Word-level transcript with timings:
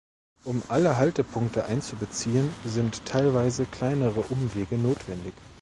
Um 0.45 0.63
alle 0.69 0.97
Haltepunkte 0.97 1.65
einzubeziehen, 1.67 2.49
sind 2.65 3.05
teilweise 3.05 3.65
kleinere 3.65 4.21
Umwege 4.31 4.75
notwendig. 4.79 5.35